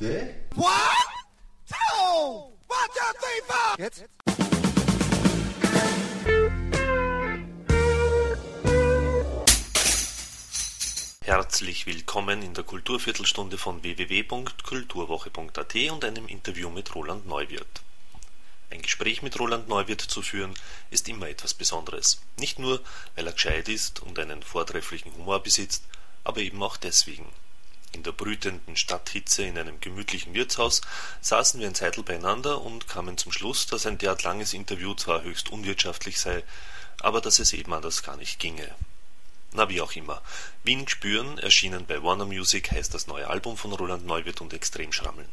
[0.00, 0.34] De?
[0.56, 0.72] One,
[1.68, 3.78] two, one, two, three, four.
[3.78, 4.04] Jetzt?
[11.20, 17.82] Herzlich willkommen in der Kulturviertelstunde von www.kulturwoche.at und einem Interview mit Roland Neuwirth.
[18.70, 20.54] Ein Gespräch mit Roland Neuwirth zu führen,
[20.90, 22.20] ist immer etwas Besonderes.
[22.36, 22.80] Nicht nur,
[23.14, 25.84] weil er gescheit ist und einen vortrefflichen Humor besitzt,
[26.24, 27.28] aber eben auch deswegen.
[27.94, 30.80] In der brütenden Stadthitze in einem gemütlichen Wirtshaus
[31.20, 35.22] saßen wir ein Zeitl beieinander und kamen zum Schluss, dass ein derart langes Interview zwar
[35.22, 36.42] höchst unwirtschaftlich sei,
[37.00, 38.68] aber dass es eben anders gar nicht ginge.
[39.52, 40.22] Na wie auch immer.
[40.64, 44.92] Wien spüren, erschienen bei Warner Music, heißt das neue Album von Roland Neuwirth und extrem
[44.92, 45.28] schrammeln.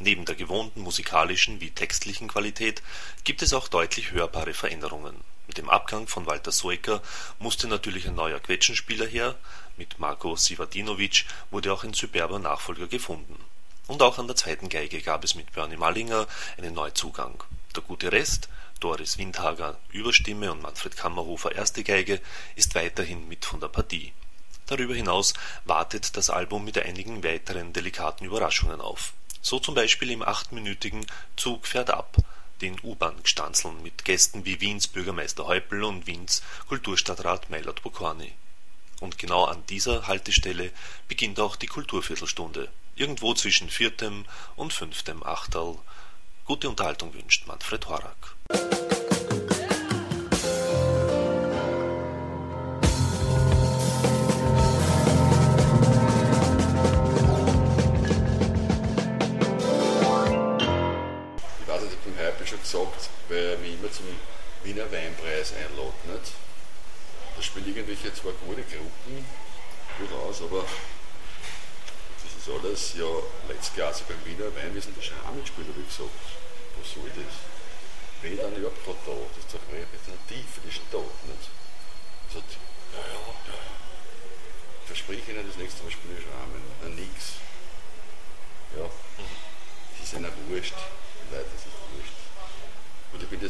[0.00, 2.82] Neben der gewohnten musikalischen wie textlichen Qualität
[3.22, 5.14] gibt es auch deutlich hörbare Veränderungen.
[5.50, 7.02] Mit dem Abgang von Walter Soecker
[7.40, 9.34] musste natürlich ein neuer Quetschenspieler her,
[9.76, 13.34] mit Marko Sivadinovic wurde auch ein superber Nachfolger gefunden.
[13.88, 17.42] Und auch an der zweiten Geige gab es mit Bernie Mallinger einen Neuzugang.
[17.74, 22.20] Der gute Rest Doris Windhager Überstimme und Manfred Kammerhofer erste Geige
[22.54, 24.12] ist weiterhin mit von der Partie.
[24.66, 29.14] Darüber hinaus wartet das Album mit einigen weiteren delikaten Überraschungen auf.
[29.42, 32.18] So zum Beispiel im achtminütigen Zug fährt ab,
[32.60, 38.32] den U-Bahn-Gstanzeln mit Gästen wie Wiens Bürgermeister Häupl und Wiens Kulturstadtrat Meilert Bokorny.
[39.00, 40.70] Und genau an dieser Haltestelle
[41.08, 45.78] beginnt auch die Kulturviertelstunde, irgendwo zwischen viertem und fünftem Achterl.
[46.44, 48.36] Gute Unterhaltung wünscht Manfred Horak.
[62.70, 64.06] Gesagt, weil er mich immer zum
[64.62, 66.06] Wiener Weinpreis einlädt.
[66.06, 66.32] Nicht?
[67.36, 69.26] Da spielen irgendwelche zwei gute Gruppen
[69.98, 70.64] durchaus, aber
[72.22, 73.10] das ist alles ja
[73.48, 74.74] letztklassig beim Wiener Wein.
[74.74, 76.14] Wir sind gespielt, habe ich gesagt.
[76.78, 77.34] Was soll das?
[78.22, 79.12] Wer dann überhaupt gerade da?
[79.34, 81.10] Das ist doch repräsentativ für die Stadt.
[81.26, 81.50] Nicht?
[82.30, 82.52] Sagt,
[82.94, 83.58] ja, ja, ja, ja.
[84.86, 86.62] Verspreche Ihnen das nächste Mal spiele ich Rahmen.
[86.82, 87.40] Na, nix.
[88.76, 88.86] Ja,
[89.98, 90.74] es ist ihnen wurscht.
[90.76, 92.19] Die Leute ist es wurscht.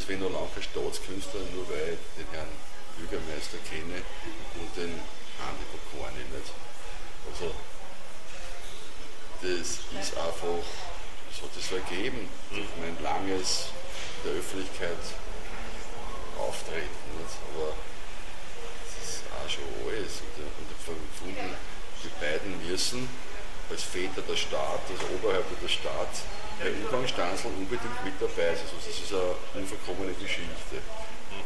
[0.09, 2.49] Noch lange kein Staatskünstler, nur weil ich den Herrn
[2.97, 4.01] Bürgermeister kenne
[4.59, 4.91] und den
[5.39, 6.51] Andi Bokorni nicht.
[7.31, 7.53] Also,
[9.41, 10.61] das ist einfach,
[11.31, 13.71] das hat es so ergeben durch mein langes
[14.25, 14.99] der Öffentlichkeit
[16.37, 17.01] auftreten.
[17.17, 17.37] Nicht?
[17.55, 17.73] Aber
[18.83, 20.21] das ist auch schon alles.
[20.21, 21.55] Und, äh, und ich gefunden,
[22.03, 23.07] die beiden müssen
[23.69, 26.13] als Väter der Staat, als Oberhäupter der Staat,
[26.61, 28.65] bei Umgangsstanzeln unbedingt mit dabei sein.
[28.65, 30.77] Also das ist eine unverkommene Geschichte.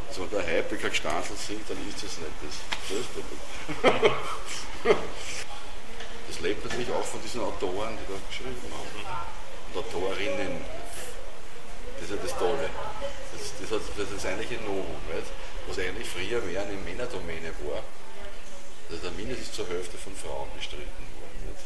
[0.08, 2.54] Also wenn der Hype kein Stanzel singt, dann ist das nicht das.
[2.88, 3.10] Das, ist
[4.84, 4.96] der-
[6.28, 9.26] das lebt natürlich auch von diesen Autoren, die da geschrieben haben.
[9.72, 10.60] Und Autorinnen.
[11.98, 12.68] Das ist ja das Tolle.
[13.32, 15.26] Das, das, hat, das ist eigentlich ein Novum, nicht?
[15.66, 17.82] was eigentlich früher mehr eine Männerdomäne war.
[18.90, 20.84] Also der mindestens zur Hälfte von Frauen bestritten
[21.18, 21.40] worden.
[21.48, 21.64] Nicht?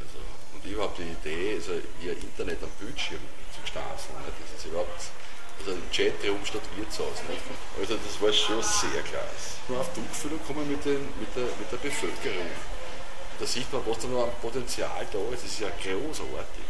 [0.00, 0.18] Also,
[0.54, 1.72] und überhaupt die Idee, also
[2.02, 3.20] ihr Internet am Bildschirm
[3.54, 4.36] zu stanzeln, nicht?
[4.40, 5.10] das ist überhaupt
[5.60, 7.22] also ein Chatroom statt Wirtshaus.
[7.28, 7.42] Nicht?
[7.78, 9.60] Also das war schon sehr klasse.
[9.68, 12.50] Nur auf Tuchfühlung kommen mit, den, mit, der, mit der Bevölkerung.
[13.38, 15.44] Da sieht man, was da noch an Potenzial da ist.
[15.44, 16.64] Das ist ja großartig.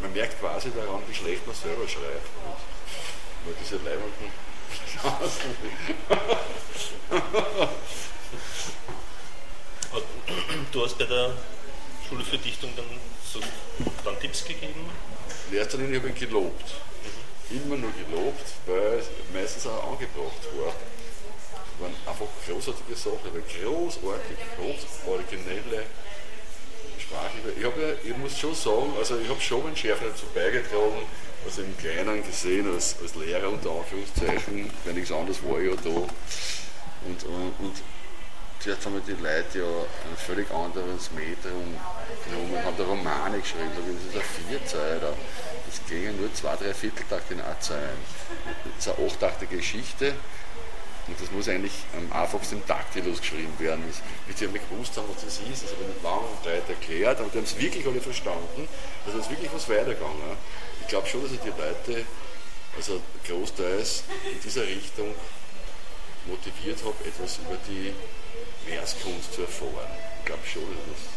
[0.00, 2.24] Man merkt quasi daran, wie schlecht man selber schreibt.
[2.24, 2.34] Nicht?
[3.44, 4.48] Nur diese leibenden
[10.72, 11.30] Du hast bei der
[12.08, 12.86] Schule für Dichtung dann,
[13.22, 13.40] so,
[14.04, 14.88] dann Tipps gegeben?
[15.50, 16.74] In erster Linie habe ich ihn gelobt.
[17.50, 20.72] Immer nur gelobt, weil es meistens auch angebracht war.
[21.80, 25.84] Waren einfach großartige Sachen, weil großartig, groß originelle
[26.98, 27.52] Sprache.
[27.58, 31.02] Ich, hab ja, ich muss schon sagen, also ich habe schon meinen Chef dazu beigetragen,
[31.44, 35.76] also im Kleinen gesehen, als, als Lehrer unter Anführungszeichen, weil nichts anderes war ich ja
[35.76, 35.90] da.
[35.90, 37.76] Und, und, und
[38.68, 41.72] zuerst haben die Leute ja ein völlig anderes Medium
[42.24, 45.14] genommen, haben da Romane geschrieben, ich, das ist ein Vierzeiler.
[45.66, 47.98] Das gingen nur zwei, drei Vierteltakte in A-Zeilen.
[48.76, 50.14] Das ist eine achtaktige Geschichte
[51.06, 53.82] und das muss eigentlich am einfachsten im Taktilus geschrieben werden.
[54.26, 56.68] Bis die nicht gewusst haben, was das ist, das habe ich nicht lang und breit
[56.68, 58.68] erklärt, aber die haben es wirklich alle verstanden.
[59.06, 60.36] Also es ist wirklich was weitergegangen.
[60.82, 62.04] Ich glaube schon, dass ich die Leute,
[62.76, 65.14] also großteils in dieser Richtung
[66.26, 67.94] motiviert habe, etwas über die
[68.68, 69.88] Verskunst zu erfahren.
[70.20, 71.16] Ich glaube schon, dass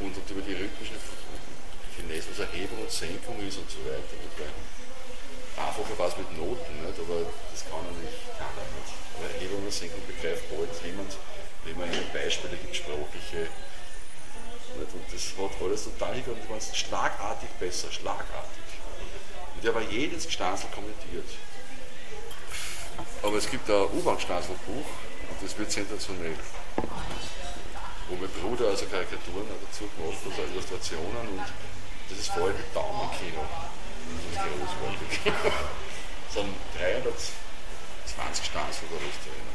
[0.00, 0.98] und über die rhythmischen
[1.94, 4.18] Finesse, was Erhebung und Senkung ist und so weiter.
[5.54, 6.98] Einfacher war es mit Noten, nicht?
[6.98, 8.18] aber das kann er nicht.
[8.34, 8.90] Kann er nicht.
[9.14, 11.14] Aber Erhebung und Senkung begreift bald jemand,
[11.64, 13.46] wenn man ihnen Beispiele gibt, sprachliche.
[14.74, 14.90] Nicht?
[14.90, 18.66] Und das hat alles schlagartig und die waren schlagartig besser, schlagartig.
[19.54, 21.30] Und der war jedes Gstanzl kommentiert.
[23.22, 26.36] Aber es gibt ein U-Bahn-Gstanzl-Buch und das wird sensationell.
[28.08, 31.46] Wo mein Bruder also Karikaturen dazu gemacht hat, also Illustrationen und
[32.08, 33.42] das ist vor allem mit Daumenkino.
[33.42, 35.10] Das ist großartig.
[35.24, 39.48] Es sind 320 Stanzen oder was drin.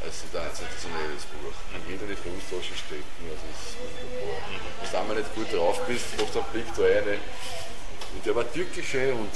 [0.00, 1.52] Also da ist ein sensationelles Buch.
[1.70, 4.40] Kann jeder in die Fußtasche stecken, also das ist wunderbar.
[4.80, 7.20] Wenn du einmal nicht gut drauf bist, machst du einen Blick da rein.
[8.14, 9.30] Und der war türkische und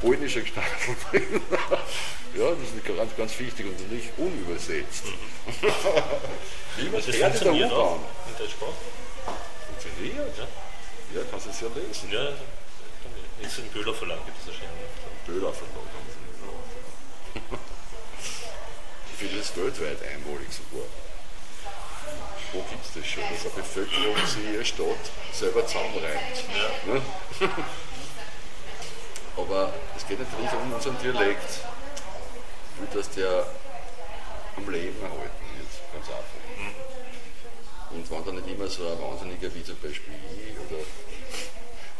[0.00, 1.42] polnische gestanden drin.
[2.34, 5.04] ja, das ist ganz, ganz wichtig und nicht unübersetzt.
[6.76, 8.00] Wie man Das Pferde der U-Bahn.
[8.28, 8.72] in der Sprache.
[9.66, 10.38] Funktioniert?
[10.38, 10.46] Ja.
[11.12, 12.08] Ja, kannst du es ja lesen.
[12.12, 12.28] Ja,
[13.46, 14.70] ist im Böhler Verlag gibt es erschienen.
[15.26, 17.58] Böhler Verlag haben sie nicht drauf.
[19.12, 20.86] Ich finde das weltweit einmalig sogar.
[22.52, 26.44] Wo gibt es das schon, dass eine Bevölkerung sich ihre Stadt selber zusammenreimt?
[26.86, 27.02] Ne?
[29.36, 31.50] Aber es geht natürlich um unseren Dialekt.
[32.74, 33.46] Ich will, dass der
[34.56, 36.40] am Leben erhalten wird, ganz einfach.
[37.90, 40.82] Und wenn dann nicht immer so ein Wahnsinniger wie zum Beispiel ich oder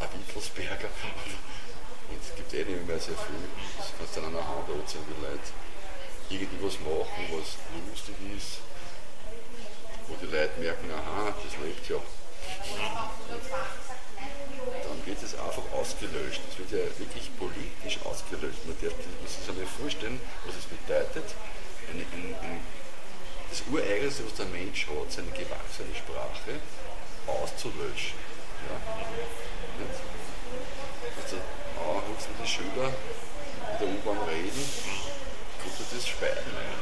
[0.01, 0.89] ein Wittelsberger,
[2.11, 3.43] und es gibt eh nicht mehr sehr viel,
[3.79, 5.51] das kannst du dann an der Hand anziehen, wie Leute
[6.31, 7.59] irgendwie was machen, was
[7.91, 8.63] lustig ist,
[10.07, 11.99] wo die Leute merken, aha, das lebt ja.
[14.61, 16.41] Dann wird es einfach ausgelöscht.
[16.51, 18.65] Es wird ja wirklich politisch ausgelöscht.
[18.67, 21.35] Man darf muss sich einmal vorstellen, was es bedeutet,
[21.91, 22.61] eine, ein, ein,
[23.49, 26.61] das Ureigenste, was der Mensch hat, seine gewachsene Sprache,
[27.27, 28.19] auszulöschen.
[28.69, 28.77] Ja.
[31.23, 31.37] Also,
[31.81, 34.65] ah, willst du mit den Schülern in der U-Bahn reden,
[35.63, 36.79] kommt dir das Schweigen ein.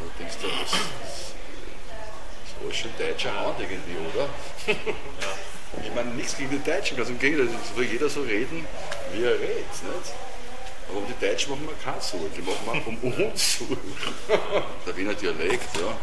[0.00, 4.28] Und du denkst du, das, ist alles schon deutscher Hand irgendwie, oder?
[5.80, 8.66] Ich meine, nichts gegen die Deutschen, ganz im Gegenteil, es soll jeder so reden,
[9.12, 9.56] wie er redet.
[9.56, 10.12] Nicht?
[10.88, 13.78] Aber um die Deutschen machen wir keine Sorge, die machen wir um uns Sorge.
[14.86, 15.96] Der Wiener Dialekt ja,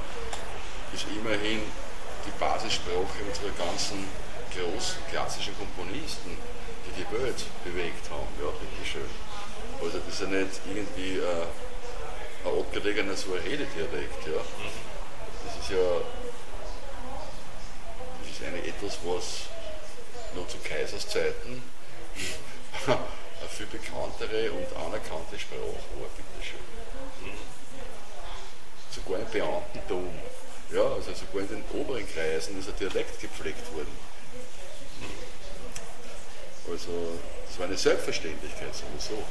[0.93, 1.61] ist immerhin
[2.25, 4.05] die Basissprache unserer ganzen
[4.49, 6.35] großen klassischen Komponisten,
[6.87, 8.27] die die Welt bewegt haben.
[8.41, 9.09] Ja, bitteschön.
[9.81, 11.45] Also das ist ja nicht irgendwie äh,
[12.43, 14.25] ein abgelegener Suaheli-Dialekt.
[14.25, 14.41] Ja.
[15.45, 16.01] Das ist ja
[18.19, 19.58] das ist eine, etwas, was
[20.35, 21.63] noch zu Kaisers Zeiten
[22.87, 26.59] eine viel bekanntere und anerkannte Sprache war, bitteschön.
[28.91, 30.09] Sogar im Beamtentum,
[30.71, 34.09] ja, also sogar in den oberen Kreisen ist ein Dialekt gepflegt worden.
[36.71, 39.23] Also, das war eine Selbstverständlichkeit sowieso.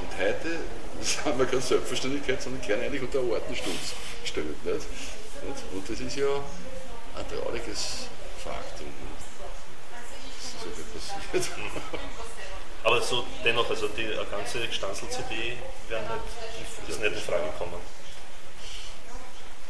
[0.00, 0.58] Und heute
[1.24, 4.64] haben wir keine Selbstverständlichkeit, sondern kehren eigentlich unter Ordensschutz gestellt.
[4.64, 4.74] Nicht?
[4.74, 5.62] Nicht?
[5.72, 6.42] Und das ist ja
[7.16, 8.06] ein trauriges
[8.42, 8.92] Faktum.
[10.64, 10.84] Ist so viel
[11.40, 11.58] passiert.
[12.84, 15.56] Aber so dennoch, also die eine ganze Stanzel-CD
[15.88, 17.80] wäre nicht, ist nicht in Frage gekommen.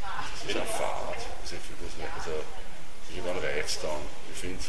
[0.02, 1.14] Das ist eine Fahrt.
[1.42, 2.42] Also, ich finde das nicht, also,
[3.10, 4.02] irgendwann reicht es dann.
[4.32, 4.62] Ich finde,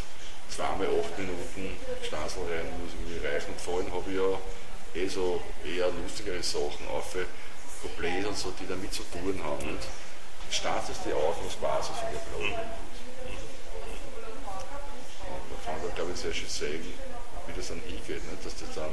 [0.49, 3.53] zweimal acht Minuten Stanzel rein muss mir reichen.
[3.53, 7.15] Und vor allem habe ich ja eh so eher lustigere Sachen auf,
[7.81, 9.69] Couplets und so, die damit zu tun haben.
[9.69, 9.81] Und
[10.49, 12.59] startest die auf als Basis für die Block.
[15.65, 16.03] Und da
[16.33, 16.81] schön sehen,
[17.47, 18.23] wie das dann hingeht.
[18.23, 18.45] Nicht?
[18.45, 18.91] Dass das dann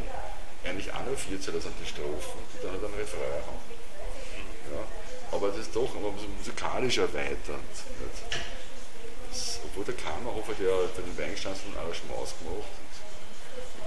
[0.64, 3.64] eigentlich auch nur vier Zähler sind die Strophen, die dann halt einen Refrain haben.
[4.72, 4.82] Ja.
[5.32, 7.72] Aber das ist doch aber musikalisch erweiternd.
[7.98, 8.38] Nicht?
[9.30, 12.72] Das, obwohl der Kammerhofer, der hat den Weinstanzen und Arrangements gemacht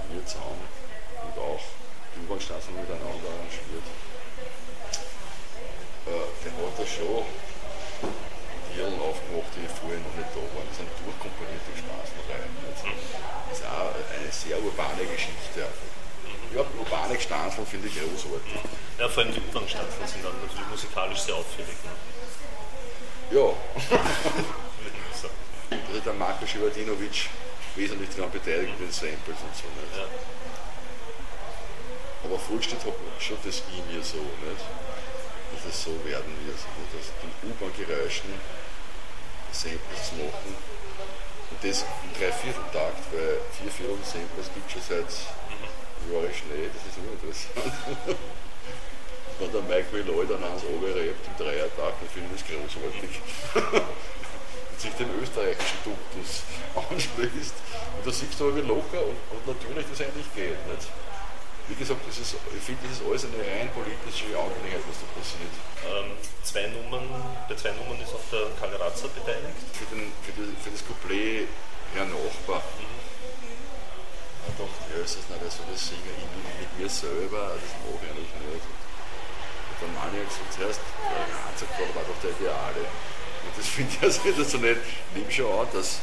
[0.02, 0.66] und wir zusammen
[1.22, 1.62] und auch
[2.14, 3.86] die U-Bahn-Stanzen miteinander arrangiert,
[6.06, 7.24] äh, der hat da schon
[8.76, 10.68] Tieren aufgemacht, die vorher noch nicht da waren.
[10.68, 12.52] Das sind durchkomponierte Straßenreihen.
[12.68, 12.84] Das
[13.56, 15.64] ist auch eine sehr urbane Geschichte.
[16.52, 18.60] Ja, urbane Stanzeln finde ich großartig.
[19.00, 21.76] Ja, vor allem die U-Bahn-Stanzel sind dann natürlich musikalisch sehr auffällig.
[21.84, 21.92] Ne?
[23.32, 23.48] Ja,
[25.96, 27.28] ist der Marko Schivadinovic
[27.74, 29.66] wesentlich daran beteiligt mit den Samples und so.
[29.72, 29.96] Nicht?
[29.96, 30.04] Ja.
[32.24, 34.64] Aber Vollstedt hat schon das in mir so, nicht?
[35.52, 36.92] dass es so werden wird, nicht?
[36.92, 38.36] dass die U-Bahn-Geräuschen
[39.56, 40.52] Samples machen
[41.50, 45.10] und das im Dreivierteltakt, weil vier Viertel Samples gibt es schon seit
[46.12, 47.72] Jahre Schnee, das ist uninteressant.
[49.40, 53.12] Wenn der Mike Milloy dann ans Oberrebt im Dreiertakt, dann finde ich das großartig.
[54.76, 56.44] und sich dem österreichischen Duktus
[56.76, 57.54] anschließt.
[57.96, 60.60] Und da siehst du aber, wie locker und, und natürlich das eigentlich geht.
[60.68, 60.88] Nicht?
[61.68, 65.06] Wie gesagt, das ist, ich finde, das ist alles eine rein politische Angelegenheit, was da
[65.18, 65.54] passiert.
[65.82, 66.14] Ähm,
[66.46, 67.10] zwei Nummern,
[67.50, 69.58] bei zwei Nummern ist auch der Kalle Ratzer beteiligt.
[69.74, 71.50] Für, den, für, die, für das Couplet
[71.94, 72.62] Herr Nachbar.
[74.46, 77.74] Ich dachte, ja, ist das nicht so das Singen ich mit, mit mir selber, das
[77.82, 78.62] mache ich eigentlich nicht.
[78.62, 82.86] Und dann meine ich gesagt, zuerst, der Razakort war doch der Ideale.
[82.86, 84.78] Und das finde ich also nicht so nett.
[85.18, 85.98] Nimm schon an, dass,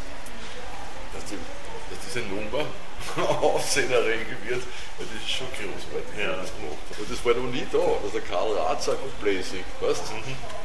[1.15, 1.39] dass, die,
[1.87, 2.67] dass diese Nummer
[3.41, 4.61] aufsehenerregend wird,
[4.97, 6.33] weil das ist schon großartig, Ja.
[6.33, 6.83] wie das gemacht.
[6.99, 10.03] Und das war noch nie da, dass der Karl Razak und Bläsig, weißt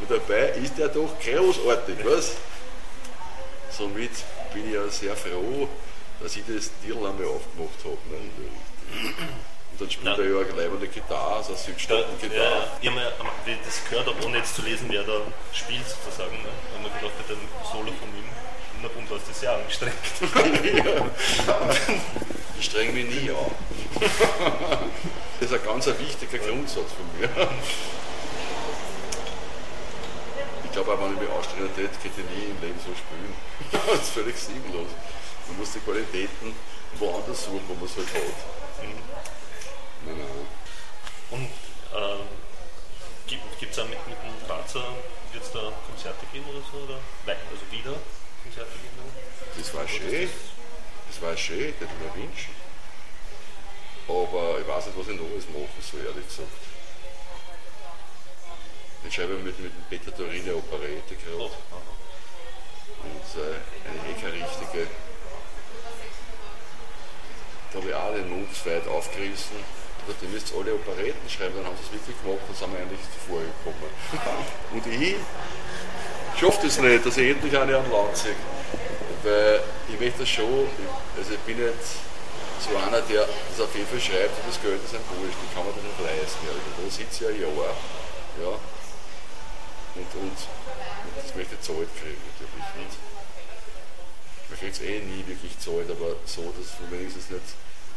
[0.01, 2.37] Und dabei ist er doch großartig, weißt
[3.71, 4.11] Somit
[4.53, 5.69] bin ich ja sehr froh,
[6.21, 7.99] dass ich das Deal einmal aufgemacht habe.
[8.11, 8.19] Ne?
[9.71, 10.25] Und dann spielt Ja.
[10.25, 12.69] er ja eine leibende Gitarre, also eine Südstaaten-Gitarre.
[12.83, 12.97] ja, habe
[13.47, 15.21] mir das gehört, aber ohne jetzt zu lesen, wer da
[15.53, 16.35] spielt sozusagen.
[16.43, 16.49] Ne?
[16.49, 17.41] Ich habe mir gedacht, bei dem
[17.71, 18.27] Solo von ihm,
[18.83, 19.95] na und was das sehr angestrengt.
[22.59, 23.53] Ich streng mich nie an.
[25.39, 27.29] Das ist ein ganz wichtiger Grundsatz von mir.
[30.65, 33.33] Ich glaube auch, wenn ich mich anstrengen tät, könnte ich nie im Leben so spielen.
[33.87, 34.89] Das ist völlig sinnlos.
[35.47, 36.53] Man muss die Qualitäten
[36.99, 38.23] woanders suchen, wo man es halt hat.
[40.05, 40.47] Nein, nein.
[41.31, 41.49] Und
[41.95, 42.27] ähm,
[43.27, 44.85] gibt es auch mit, mit dem Grazer,
[45.33, 46.79] wird es da Konzerte geben oder so?
[46.85, 46.99] Oder?
[47.27, 47.95] Nein, also wieder?
[49.57, 50.31] Das war schön.
[51.09, 52.55] Das war schön, das hätte ich mir wünschen.
[54.09, 56.49] Aber ich weiß nicht, was ich noch alles machen soll, ehrlich gesagt.
[59.07, 61.51] Ich schreibe mit, mit dem Peter Torine Operette gerade.
[63.03, 64.89] Und äh, eine eh keine richtige.
[67.73, 69.57] Da habe ich auch den Mund weit aufgerissen.
[70.07, 72.81] Und ihr müsst alle Operetten schreiben, dann haben sie es wirklich gemacht, dann sind wir
[72.81, 73.93] eigentlich zuvor gekommen.
[74.73, 75.17] Und ich
[76.39, 78.37] schaffe das nicht, dass ich endlich eine am Land sehe.
[79.23, 80.69] Weil ich möchte das schon,
[81.17, 81.75] also ich bin nicht
[82.63, 85.55] so einer, der das auf jeden Fall schreibt und das Geld ist ein Wurscht, ich
[85.55, 86.47] kann mir das nicht leisten.
[86.47, 86.55] Ja.
[86.55, 87.75] Da sitze ich ein Jahr.
[88.39, 88.55] Ja.
[89.99, 92.97] Und, und, und das möchte ich zahlt kriegen natürlich nicht.
[94.49, 97.51] Man kriegt es eh nie wirklich zahlt, aber so, dass es wenigstens nicht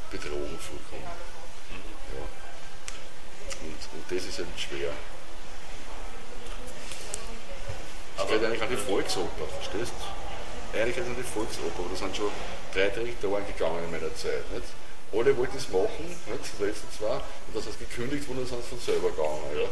[0.10, 1.13] Betrogen vorkommt.
[2.10, 2.25] Ja.
[3.62, 4.91] Und, und das ist eben schwer.
[8.41, 10.74] Es geht eigentlich an die Volksoper, verstehst du?
[10.74, 12.33] Eigentlich geht es an die Volksoper, aber da sind schon
[12.74, 14.41] drei Direktoren gegangen in meiner Zeit.
[14.50, 14.65] Nicht?
[15.13, 16.50] Alle wollten es machen, nicht?
[16.57, 19.45] die letzten zwei, und das heißt gekündigt wurde, sind sie von selber gegangen.
[19.53, 19.69] Ja.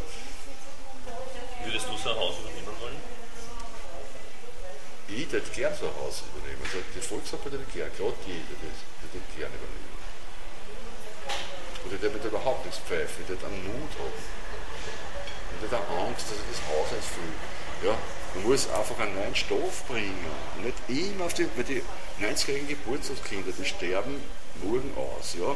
[1.66, 3.02] Würdest du so ein Haus übernehmen wollen?
[5.10, 6.62] Ich hätte gern so ein Haus übernehmen.
[6.62, 9.98] Also die Volksoper hätte ich gern, gerade die hätte ich gern übernehmen.
[11.82, 14.14] Und ich hätte überhaupt nichts pfeifen, ich hätte einen Mut haben.
[14.14, 17.34] Und ich hätte Angst, dass ich das Haus ausfülle.
[17.82, 17.98] Ja,
[18.36, 20.16] man muss einfach einen neuen Stoff bringen.
[20.64, 21.82] Nicht immer auf die, weil die
[22.22, 24.22] 90-jährigen Geburtstagskinder, die sterben
[24.64, 25.36] morgen aus.
[25.40, 25.56] Ja?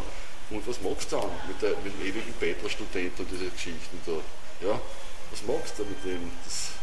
[0.50, 4.68] Und was machst du dann mit, der, mit dem ewigen Bettlerstudent und diese Geschichten da?
[4.68, 4.82] Ja?
[5.32, 6.32] Was machst du mit dem?
[6.46, 6.74] Das,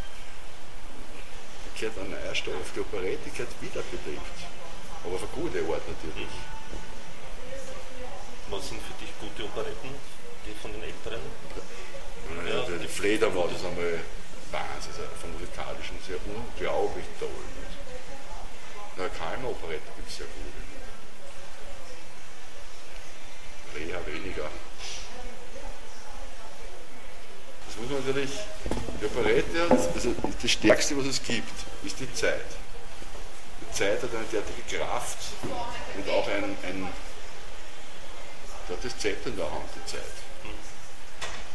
[1.81, 4.37] gehört ein neuer Stoff, die Operette gehört wiederbelebt.
[5.03, 6.29] Aber auf eine gute Art natürlich.
[8.51, 9.97] Was sind für dich gute Operetten,
[10.45, 11.25] die von den Älteren?
[12.47, 14.01] Ja, die, die Fledermaus ist einmal
[14.52, 17.28] Wahnsinn, vom musikalischen sehr unglaublich toll.
[17.28, 17.78] Nicht?
[18.97, 20.61] Na, keine Operette gibt es sehr gute.
[23.75, 24.50] Reha weniger.
[27.66, 28.30] Das muss man natürlich,
[29.00, 31.52] die Operette, also das Stärkste, was es gibt,
[31.85, 32.47] ist die Zeit.
[33.61, 35.19] Die Zeit hat eine derartige Kraft
[35.97, 36.88] und auch ein, ein
[38.83, 40.30] das Zepter in der Hand, die Zeit.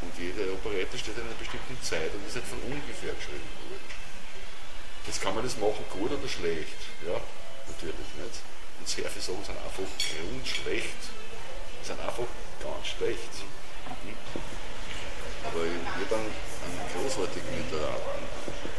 [0.02, 3.88] Und jede Operette steht in einer bestimmten Zeit und ist nicht von ungefähr geschrieben worden.
[5.06, 6.82] Jetzt kann man das machen, gut oder schlecht.
[7.06, 7.22] Ja,
[7.70, 8.36] natürlich nicht.
[8.80, 11.02] Und sehr viele Sachen sind einfach grundschlecht.
[11.84, 12.28] Sind einfach
[12.60, 13.34] ganz schlecht.
[14.04, 14.18] Mhm.
[15.46, 18.26] Aber ich habe einen, einen großartigen Literaten,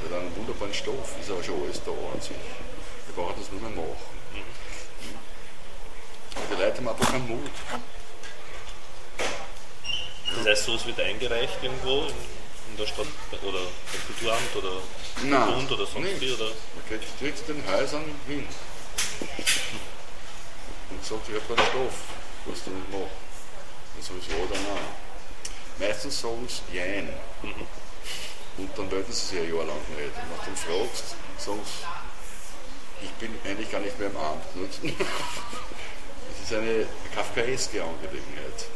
[0.03, 2.35] der hat einen wunderbaren Stoff, ist aber schon alles da an sich.
[2.35, 4.19] Wir brauchen das nur mehr machen.
[4.35, 4.43] Mhm.
[6.35, 7.55] Aber die Leute haben einfach keinen Mut.
[10.37, 12.15] Das heißt, sowas wird eingereicht irgendwo in,
[12.71, 13.07] in der Stadt
[13.43, 14.83] oder beim Kulturamt oder
[15.25, 16.33] Nein, Bund oder sonst wie?
[16.33, 16.47] Oder?
[16.47, 18.47] Man geht direkt zu den Häusern hin
[20.91, 21.95] und sagt, ich habe keinen Stoff,
[22.47, 23.11] was du nicht
[24.01, 24.89] sage ich, ja oder nein.
[25.79, 27.09] Meistens sagen sie Jein.
[28.59, 30.17] Und dann melden sie sich ein Jahr lang nicht.
[30.17, 34.45] Und wenn du fragst, sagen sie, ich bin eigentlich gar nicht mehr im Amt.
[36.39, 38.67] Das ist eine kafkaeske Angelegenheit.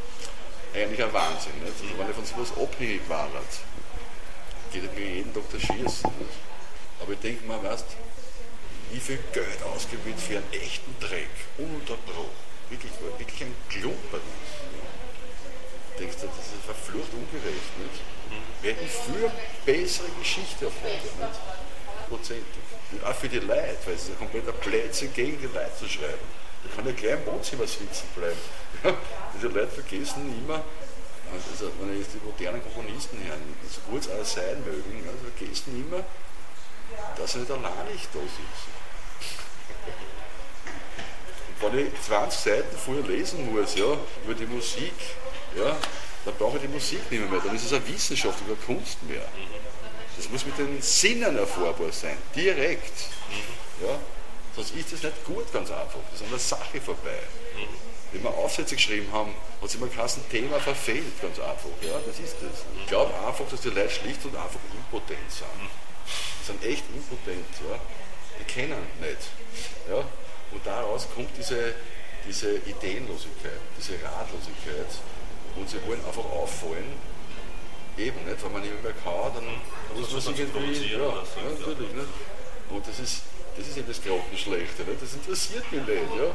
[0.75, 1.53] Eigentlich ein Wahnsinn.
[1.62, 1.73] Nicht?
[1.83, 3.29] Also wenn ich von sowas abhängig war,
[4.73, 6.11] geht es mir jeden Tag der Schießen.
[6.19, 6.39] Nicht?
[7.00, 7.87] Aber ich denke mal, weißt
[8.93, 9.47] wie viel Geld
[10.05, 12.50] wird für einen echten Dreck, ununterbrochen.
[12.71, 14.21] Wirklich, wirklich ein Klumpen.
[15.99, 17.79] Denkst du, das ist verflucht ungerecht.
[17.79, 18.03] Nicht?
[18.62, 19.31] Wir hätten viel
[19.65, 21.05] bessere Geschichte erfolgt.
[21.05, 21.41] Nicht?
[22.11, 22.62] hundertprozentig.
[22.93, 25.89] Und auch für die Leute, weil es ist ein kompletter Blödsinn gegen die Leute zu
[25.89, 26.27] schreiben.
[26.65, 28.39] Da kann ja gleich im Wohnzimmer sitzen bleiben.
[29.35, 30.63] Diese Leute vergessen immer,
[31.33, 35.31] also wenn ich jetzt die modernen Komponisten hören, so gut es auch sein mögen, also
[35.37, 36.05] vergessen immer,
[37.17, 38.67] dass er nicht alleinig da sitzt.
[41.61, 44.95] Und wenn ich 20 Seiten vorher lesen muss, ja, über die Musik,
[45.57, 45.77] ja,
[46.25, 49.03] dann brauche ich die Musik nicht mehr, dann ist es eine Wissenschaft oder eine Kunst
[49.05, 49.23] mehr.
[50.17, 53.09] Das muss mit den Sinnen erfahrbar sein, direkt.
[53.83, 53.99] Ja?
[54.55, 56.01] Sonst ist das nicht gut, ganz einfach.
[56.11, 57.21] Das ist an der Sache vorbei.
[58.12, 61.71] Wenn wir Aufsätze geschrieben haben, hat es immer kein Thema verfehlt, ganz einfach.
[61.81, 62.64] Ja, das ist das.
[62.81, 65.71] Ich glaube einfach, dass die Leute schlicht und einfach impotent sind.
[66.40, 67.47] Die sind echt impotent.
[67.71, 67.79] Ja.
[68.40, 69.31] Die kennen nicht.
[69.88, 70.05] Ja.
[70.50, 71.75] Und daraus kommt diese,
[72.26, 74.90] diese Ideenlosigkeit, diese Ratlosigkeit.
[75.57, 76.99] Und sie wollen einfach auffallen.
[77.99, 78.43] Eben, nicht?
[78.43, 79.61] wenn man nicht mehr kann, dann
[79.95, 80.93] muss man sich irgendwie.
[80.93, 81.23] Ja, ja,
[81.59, 81.93] natürlich.
[81.93, 82.09] Nicht?
[82.71, 83.23] Und das ist,
[83.57, 84.83] das ist eben das Grottenschlechte.
[84.85, 85.02] Nicht?
[85.02, 86.17] Das interessiert mich nicht.
[86.17, 86.31] Ja?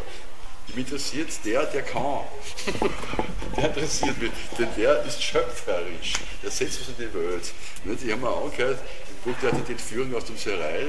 [0.68, 2.24] Mich interessiert der, der kann.
[3.58, 6.14] der interessiert mich, denn der ist schöpferisch.
[6.44, 7.54] Der setzt was in die Welt.
[7.84, 8.04] Nicht?
[8.04, 8.80] Ich habe mir angehört,
[9.24, 10.88] guck, der hat die Entführung aus dem Sereil.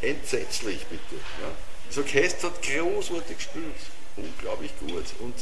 [0.00, 1.16] Entsetzlich, bitte.
[1.40, 1.48] Ja?
[1.88, 3.80] Das Orchester hat großartig gespielt.
[4.16, 5.06] Unglaublich gut.
[5.20, 5.34] Und,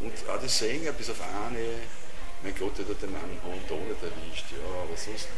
[0.00, 1.64] und auch die Sänger, bis auf eine,
[2.42, 4.46] mein Gott, der hat den Mann hohen nicht erwischt.
[4.50, 5.28] Ja, aber sonst,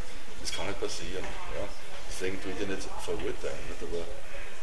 [0.41, 1.25] das kann nicht passieren.
[1.55, 1.69] Ja?
[2.09, 3.65] Deswegen tue ich den nicht verurteilen.
[3.69, 3.83] Nicht?
[3.83, 4.03] Aber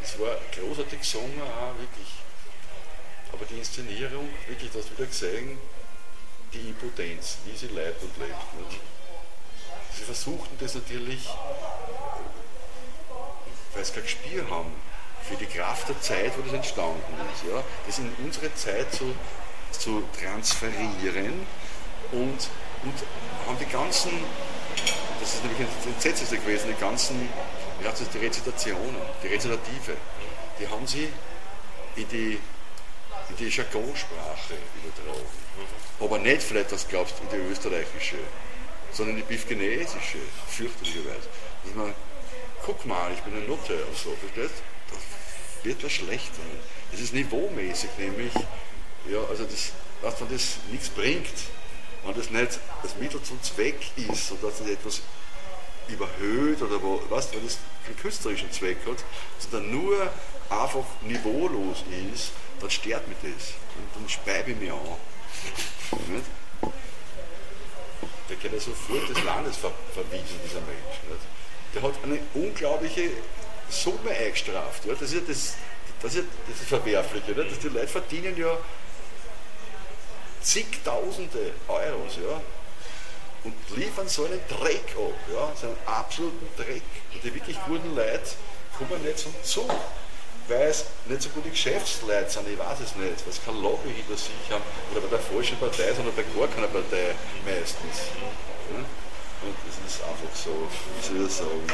[0.04, 2.10] es war großartig gesungen, auch wirklich
[3.34, 5.58] aber die Inszenierung, wirklich, das wieder gesehen,
[6.54, 8.70] die Impotenz, wie sie lebt und lebt.
[8.70, 8.82] Nicht?
[9.96, 11.28] Sie versuchten das natürlich,
[13.74, 14.72] weil sie kein Gespür haben,
[15.24, 19.16] für die Kraft der Zeit, wo das entstanden ist, ja, das in unsere Zeit zu,
[19.72, 21.46] zu transferieren
[22.12, 22.50] und,
[22.84, 22.96] und
[23.48, 24.12] haben die ganzen,
[25.20, 27.30] das ist nämlich ein Entsetzlichste gewesen, die ganzen
[27.82, 29.98] die Rezitationen, die Rezitative,
[30.60, 31.08] die haben sie
[31.96, 32.40] in die
[33.32, 35.26] in die Jargonsprache übertragen.
[36.00, 38.18] Aber nicht vielleicht, was glaubst in die österreichische,
[38.92, 40.18] sondern in die bifgenesische,
[40.48, 41.28] fürchterlicherweise.
[41.64, 41.94] Dass man,
[42.66, 44.52] guck mal, ich bin ein Nutte und so, versteht?
[44.90, 46.42] Das wird was schlechter.
[46.92, 48.34] Das ist niveaumäßig, nämlich,
[49.10, 51.34] ja, also das, dass man das nichts bringt,
[52.04, 55.02] wenn das nicht das Mittel zum Zweck ist, so dass das etwas
[55.88, 59.04] überhöht oder wo, was, wenn das keinen künstlerischen Zweck hat,
[59.40, 60.12] sondern nur
[60.50, 63.54] einfach niveaulos ist, dann stört mich das.
[63.76, 64.80] Und dann speibe ich mich an.
[66.08, 66.26] Nicht?
[68.30, 71.02] Der geht ja sofort des Landes ver verwiesen, dieser Mensch.
[71.10, 71.22] Nicht?
[71.74, 73.10] Der hat eine unglaubliche
[73.70, 74.86] Summe eingestraft.
[74.86, 74.94] Ja?
[74.94, 75.56] Das, ist ja das,
[76.02, 77.32] das, ist das Verwerfliche.
[77.32, 77.52] Nicht?
[77.52, 78.58] Dass die Leute verdienen ja
[80.42, 82.42] zigtausende Euros ja?
[83.44, 85.52] und liefern so einen Dreck ab, ja?
[85.56, 86.84] so einen absoluten Dreck.
[87.14, 88.32] Und die wirklich guten Leute
[88.78, 89.72] kommen nicht zum Zug
[90.52, 93.90] weil es nicht so gute Geschäftsleute sind, ich weiß es nicht, weil es kein Lobby
[93.90, 98.12] hinter sich haben oder bei der falschen Partei, sondern bei gar keiner Partei meistens.
[98.70, 98.84] Ja?
[99.44, 101.68] Und es ist einfach so, wie soll ich sagen,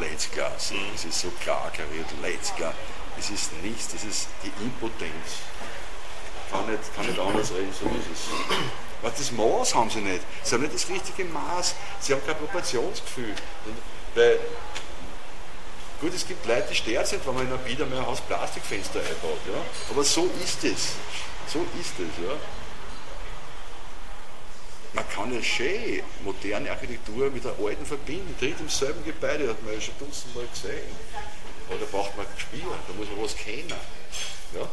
[0.00, 2.74] Letzgar, es ist so klar kariert, Letzgar,
[3.18, 5.44] es ist nichts, das ist die Impotenz.
[6.50, 8.28] Kann nicht, kann nicht anders reden, so ist es.
[9.02, 10.22] Was das Maß haben sie nicht.
[10.42, 13.34] Sie haben nicht das richtige Maß, sie haben kein Proportionsgefühl.
[14.14, 14.38] Weil
[16.00, 19.00] Gut, es gibt Leute, die sterben wenn man in einer Bieder mehr ein Haus Plastikfenster
[19.00, 19.40] einbaut.
[19.46, 19.64] Ja?
[19.90, 20.92] Aber so ist es.
[21.46, 22.24] So ist es.
[22.24, 22.34] Ja?
[24.92, 28.34] Man kann ja schön moderne Architektur mit der alten verbinden.
[28.38, 30.96] Tritt im selben Gebäude, hat man ja schon dutzendmal gesehen.
[31.68, 33.72] Aber da braucht man Gespiel, da muss man was kennen.
[34.54, 34.68] Ja?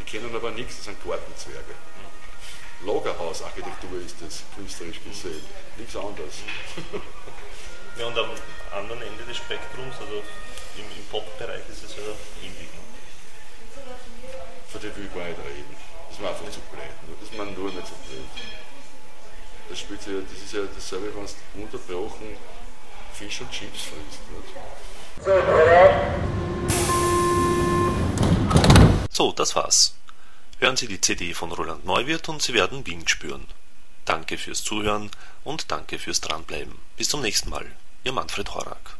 [0.00, 1.74] Die kennen aber nichts, das sind Gartenzwerge.
[2.84, 5.44] Lagerhausarchitektur ist das, künstlerisch gesehen.
[5.76, 6.34] Nichts anderes.
[7.98, 8.30] Ja, und am
[8.72, 10.22] anderen Ende des Spektrums, also
[10.78, 12.02] im, im Pop-Bereich, ist es ja
[12.40, 12.70] ähnlich.
[12.72, 12.80] Ne?
[14.68, 15.76] Von der will ich gar nicht reden.
[16.08, 16.84] Das ist mir einfach zu blöd.
[17.20, 18.24] Das ist mir nur nicht so blöd.
[19.68, 22.36] Das, spielt ja, das ist ja dasselbe, wenn du unterbrochen
[23.12, 24.20] Fisch und Chips frisst.
[29.10, 29.94] So, das war's.
[30.60, 33.46] Hören Sie die CD von Roland Neuwirth und Sie werden Wind spüren.
[34.04, 35.10] Danke fürs Zuhören
[35.42, 36.74] und danke fürs Dranbleiben.
[36.98, 37.64] Bis zum nächsten Mal.
[38.04, 38.99] Ihr Manfred Horak.